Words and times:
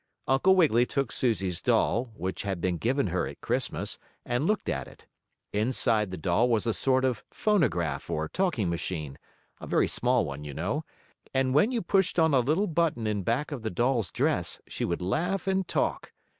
Uncle 0.27 0.55
Wiggily 0.55 0.83
took 0.87 1.11
Susie's 1.11 1.61
doll, 1.61 2.05
which 2.17 2.41
had 2.41 2.59
been 2.59 2.77
given 2.77 3.05
her 3.09 3.27
at 3.27 3.39
Christmas, 3.39 3.99
and 4.25 4.47
looked 4.47 4.67
at 4.67 4.87
it. 4.87 5.05
Inside 5.53 6.09
the 6.09 6.17
doll 6.17 6.49
was 6.49 6.65
a 6.65 6.73
sort 6.73 7.05
of 7.05 7.23
phonograph, 7.29 8.09
or 8.09 8.27
talking 8.27 8.67
machine 8.67 9.19
a 9.59 9.67
very 9.67 9.87
small 9.87 10.25
one, 10.25 10.43
you 10.43 10.55
know 10.55 10.83
and 11.35 11.53
when 11.53 11.71
you 11.71 11.83
pushed 11.83 12.17
on 12.17 12.33
a 12.33 12.39
little 12.39 12.65
button 12.65 13.05
in 13.05 13.21
back 13.21 13.51
of 13.51 13.61
the 13.61 13.69
doll's 13.69 14.09
dress 14.11 14.59
she 14.67 14.83
would 14.83 15.03
laugh 15.03 15.45
and 15.45 15.67
talk. 15.67 16.11